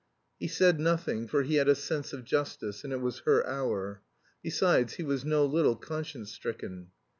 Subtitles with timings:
[0.39, 4.01] He said nothing, for he had a sense of justice, and it was her hour.
[4.41, 6.87] Besides, he was no little conscience stricken.